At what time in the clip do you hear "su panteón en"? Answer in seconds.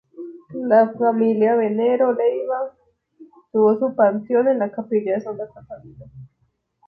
3.77-4.57